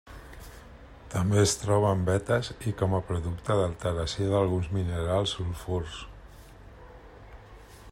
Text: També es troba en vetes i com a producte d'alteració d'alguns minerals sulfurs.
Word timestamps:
També 1.15 1.35
es 1.41 1.51
troba 1.63 1.91
en 1.97 2.01
vetes 2.07 2.49
i 2.71 2.73
com 2.79 2.97
a 2.99 3.03
producte 3.11 3.59
d'alteració 3.61 4.31
d'alguns 4.33 4.73
minerals 4.79 5.37
sulfurs. 5.37 6.01